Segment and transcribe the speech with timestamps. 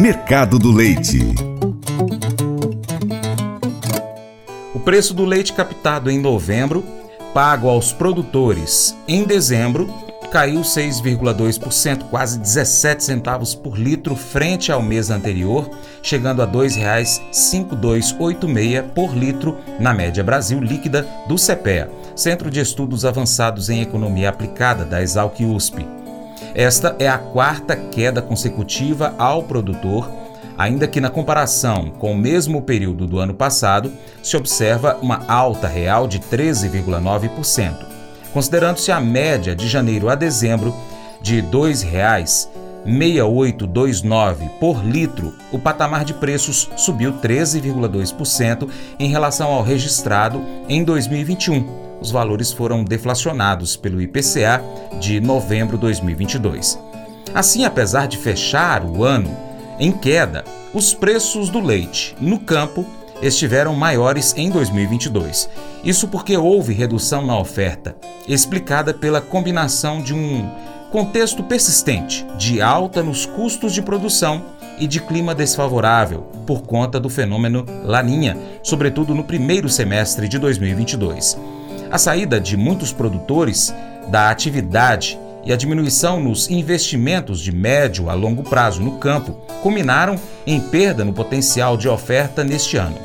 [0.00, 1.20] Mercado do Leite.
[4.74, 6.82] O preço do leite captado em novembro,
[7.34, 9.92] pago aos produtores em dezembro,
[10.32, 15.68] caiu 6,2%, quase 17 centavos por litro frente ao mês anterior,
[16.02, 23.04] chegando a R$ 2,5286 por litro na média Brasil líquida do CPEA, Centro de Estudos
[23.04, 25.99] Avançados em Economia Aplicada da Exalc USP.
[26.54, 30.10] Esta é a quarta queda consecutiva ao produtor,
[30.58, 33.90] ainda que na comparação com o mesmo período do ano passado
[34.22, 37.86] se observa uma alta real de 13,9%.
[38.32, 40.72] Considerando-se a média de janeiro a dezembro
[41.20, 50.42] de R$ 2,6829 por litro, o patamar de preços subiu 13,2% em relação ao registrado
[50.68, 54.62] em 2021 os valores foram deflacionados pelo IPCA
[54.98, 56.78] de novembro de 2022.
[57.34, 59.30] Assim, apesar de fechar o ano
[59.78, 62.84] em queda, os preços do leite no campo
[63.22, 65.48] estiveram maiores em 2022.
[65.84, 67.94] Isso porque houve redução na oferta,
[68.26, 70.48] explicada pela combinação de um
[70.90, 74.42] contexto persistente de alta nos custos de produção
[74.78, 81.38] e de clima desfavorável por conta do fenômeno Laninha, sobretudo no primeiro semestre de 2022.
[81.90, 83.74] A saída de muitos produtores
[84.08, 90.14] da atividade e a diminuição nos investimentos de médio a longo prazo no campo culminaram
[90.46, 92.96] em perda no potencial de oferta neste ano.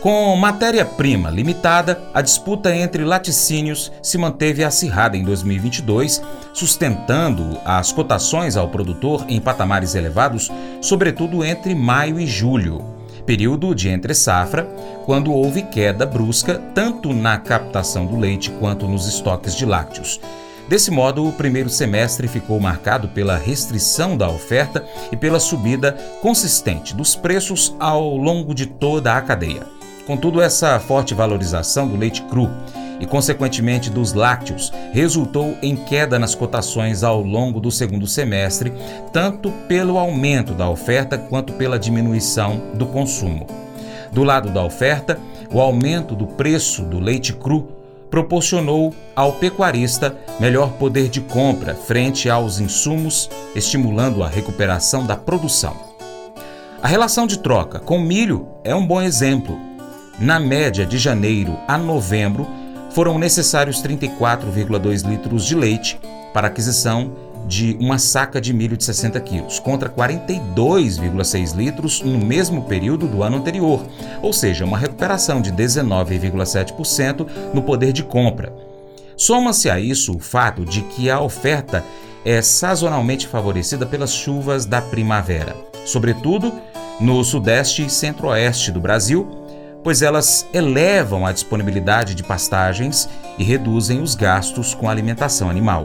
[0.00, 8.56] Com matéria-prima limitada, a disputa entre laticínios se manteve acirrada em 2022, sustentando as cotações
[8.56, 12.93] ao produtor em patamares elevados, sobretudo entre maio e julho
[13.26, 14.64] período de entre-safra,
[15.04, 20.20] quando houve queda brusca tanto na captação do leite quanto nos estoques de lácteos.
[20.68, 26.94] Desse modo, o primeiro semestre ficou marcado pela restrição da oferta e pela subida consistente
[26.94, 29.66] dos preços ao longo de toda a cadeia.
[30.06, 32.50] Contudo, essa forte valorização do leite cru
[33.00, 38.72] e, consequentemente, dos lácteos, resultou em queda nas cotações ao longo do segundo semestre,
[39.12, 43.46] tanto pelo aumento da oferta quanto pela diminuição do consumo.
[44.12, 45.18] Do lado da oferta,
[45.52, 47.68] o aumento do preço do leite cru
[48.10, 55.76] proporcionou ao pecuarista melhor poder de compra frente aos insumos, estimulando a recuperação da produção.
[56.80, 59.58] A relação de troca com milho é um bom exemplo.
[60.18, 62.46] Na média de janeiro a novembro,
[62.94, 66.00] foram necessários 34,2 litros de leite
[66.32, 67.12] para aquisição
[67.46, 73.22] de uma saca de milho de 60 quilos, contra 42,6 litros no mesmo período do
[73.22, 73.84] ano anterior,
[74.22, 78.54] ou seja, uma recuperação de 19,7% no poder de compra.
[79.16, 81.84] Soma-se a isso o fato de que a oferta
[82.24, 85.54] é sazonalmente favorecida pelas chuvas da primavera,
[85.84, 86.52] sobretudo
[87.00, 89.43] no sudeste e centro-oeste do Brasil,
[89.84, 93.08] pois elas elevam a disponibilidade de pastagens
[93.38, 95.84] e reduzem os gastos com a alimentação animal.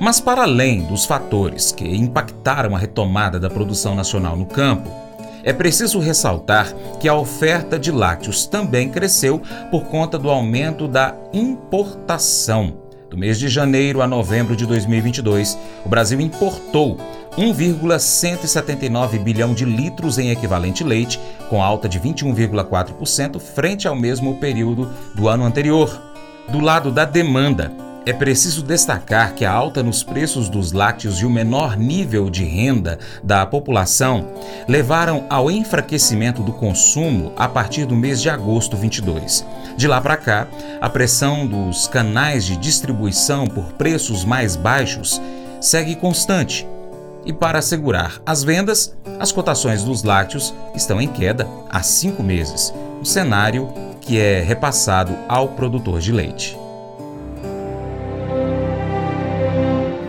[0.00, 4.88] Mas, para além dos fatores que impactaram a retomada da produção nacional no campo,
[5.44, 11.14] é preciso ressaltar que a oferta de lácteos também cresceu por conta do aumento da
[11.32, 12.91] importação.
[13.12, 16.96] Do mês de janeiro a novembro de 2022, o Brasil importou
[17.36, 24.90] 1,179 bilhão de litros em equivalente leite, com alta de 21,4% frente ao mesmo período
[25.14, 25.94] do ano anterior.
[26.48, 27.70] Do lado da demanda,
[28.04, 32.44] é preciso destacar que a alta nos preços dos lácteos e o menor nível de
[32.44, 34.28] renda da população
[34.68, 39.46] levaram ao enfraquecimento do consumo a partir do mês de agosto 22.
[39.76, 40.48] De lá para cá,
[40.80, 45.20] a pressão dos canais de distribuição por preços mais baixos
[45.60, 46.66] segue constante
[47.24, 52.74] e para assegurar as vendas, as cotações dos lácteos estão em queda há cinco meses,
[53.00, 56.61] um cenário que é repassado ao produtor de leite.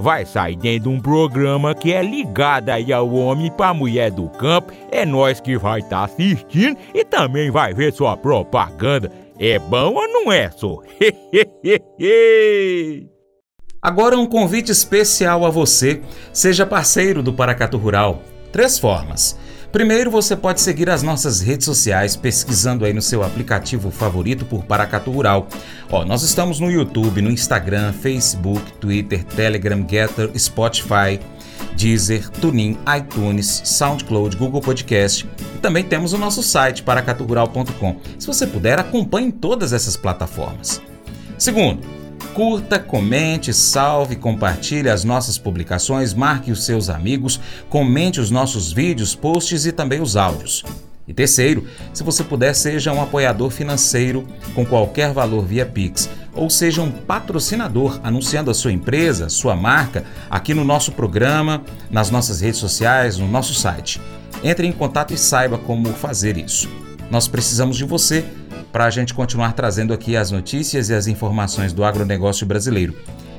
[0.00, 4.28] vai sair dentro de um programa que é ligado aí ao homem para mulher do
[4.30, 4.72] campo.
[4.90, 9.12] É nós que vai estar tá assistindo e também vai ver sua propaganda.
[9.38, 10.78] É bom ou não é, só?
[13.82, 16.02] Agora um convite especial a você.
[16.32, 18.22] Seja parceiro do Paracatu Rural.
[18.52, 19.38] Três formas.
[19.72, 24.64] Primeiro, você pode seguir as nossas redes sociais pesquisando aí no seu aplicativo favorito por
[24.64, 25.46] Paracatu Rural.
[25.88, 31.20] Ó, nós estamos no YouTube, no Instagram, Facebook, Twitter, Telegram, Getter, Spotify,
[31.76, 37.96] Deezer, TuneIn, iTunes, SoundCloud, Google Podcast e também temos o nosso site paracaturural.com.
[38.18, 40.82] Se você puder, acompanhe todas essas plataformas.
[41.38, 41.99] Segundo,
[42.34, 49.14] Curta, comente, salve, compartilhe as nossas publicações, marque os seus amigos, comente os nossos vídeos,
[49.14, 50.64] posts e também os áudios.
[51.08, 54.24] E terceiro, se você puder, seja um apoiador financeiro
[54.54, 60.04] com qualquer valor via Pix, ou seja um patrocinador anunciando a sua empresa, sua marca,
[60.30, 64.00] aqui no nosso programa, nas nossas redes sociais, no nosso site.
[64.44, 66.70] Entre em contato e saiba como fazer isso.
[67.10, 68.24] Nós precisamos de você
[68.72, 72.94] para a gente continuar trazendo aqui as notícias e as informações do agronegócio brasileiro.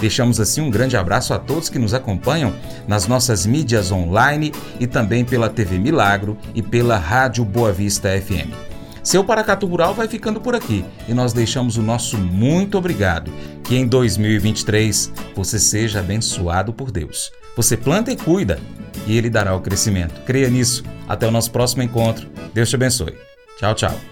[0.00, 2.52] Deixamos assim um grande abraço a todos que nos acompanham
[2.88, 8.72] nas nossas mídias online e também pela TV Milagro e pela Rádio Boa Vista FM.
[9.02, 13.32] Seu Paracatu Rural vai ficando por aqui e nós deixamos o nosso muito obrigado.
[13.64, 17.32] Que em 2023 você seja abençoado por Deus.
[17.56, 18.60] Você planta e cuida
[19.06, 20.20] e Ele dará o crescimento.
[20.24, 20.84] Creia nisso.
[21.08, 22.28] Até o nosso próximo encontro.
[22.54, 23.14] Deus te abençoe.
[23.58, 24.11] Tchau, tchau.